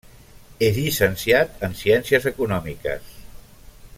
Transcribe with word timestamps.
És 0.67 0.79
llicenciat 0.85 1.61
en 1.69 1.77
ciències 1.83 2.27
econòmiques. 2.33 3.15